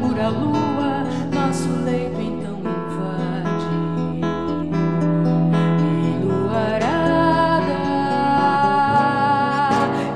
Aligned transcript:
pura 0.00 0.28
lua, 0.28 1.04
nosso 1.32 1.68
leito 1.84 2.20
então 2.20 2.58
invade. 2.58 3.66
Enluarada, 6.20 6.98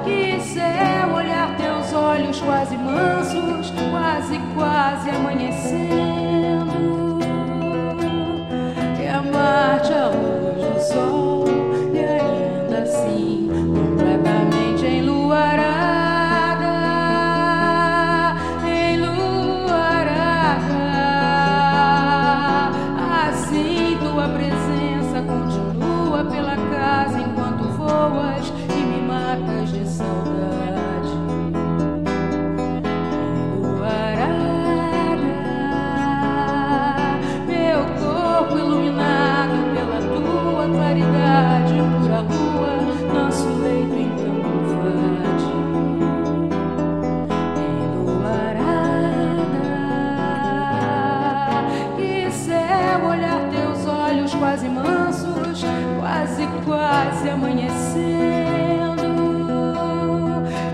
que 0.04 0.40
céu 0.40 1.14
olhar 1.14 1.56
teus 1.56 1.92
olhos 1.92 2.40
quase 2.40 2.76
mansos, 2.76 3.72
quase, 3.90 4.40
quase 4.54 5.10
amanhecendo. 5.10 6.01
Enquanto 28.02 28.61
quase 57.22 57.30
amanhecendo, 57.30 59.06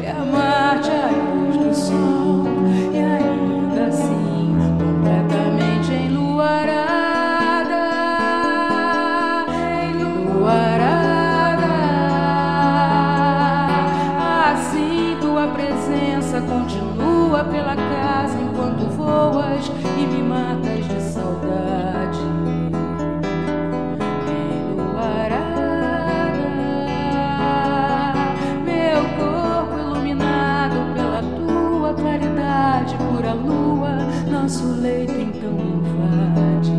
e 0.03 0.07
amar-te 0.07 0.91
à 0.91 1.11
luz 1.11 1.57
do 1.59 1.75
sol, 1.75 2.45
e 2.93 2.97
ainda 2.99 3.85
assim 3.89 4.57
completamente 4.79 5.93
enluarada, 5.93 6.75
enluarada. 9.91 10.89
Assim 14.53 15.19
tua 15.21 15.49
presença 15.49 16.41
continua 16.41 17.45
pela 17.45 17.77
casa 17.77 18.39
enquanto 18.41 18.89
voas 18.97 19.71
e 19.99 20.07
me 20.07 20.23
matas 20.23 20.88
apaga 33.29 33.31
a 33.31 33.35
lua, 33.35 33.99
nosso 34.31 34.67
leito 34.81 35.13
então 35.13 35.53
invade. 35.53 36.73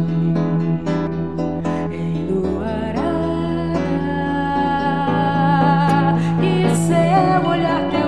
Enluará, 1.91 3.11
e 6.41 6.75
seu 6.75 6.95
é 6.95 7.39
olhar. 7.47 7.98